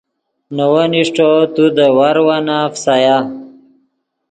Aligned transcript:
نے 0.55 0.65
ون 0.71 0.91
اݰٹو 0.99 1.29
تو 1.53 1.63
دے 1.75 1.87
واروانہ 1.97 2.57
فیسایا 2.73 3.17